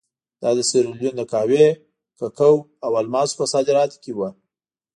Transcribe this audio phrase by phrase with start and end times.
[0.41, 1.65] دا د سیریلیون د قهوې،
[2.19, 2.51] کوکو
[2.85, 4.29] او الماسو په صادراتو کې وو.